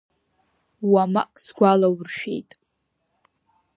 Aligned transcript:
Уамак 0.91 1.31
сгәалауршәеит! 1.45 2.51